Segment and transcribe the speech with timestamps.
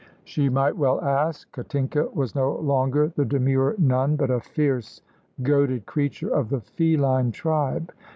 [0.23, 1.51] She might well ask.
[1.51, 5.03] Katinka was no longer the demure nun, but a fierce,
[5.43, 7.93] goaded creature of the feline tribe.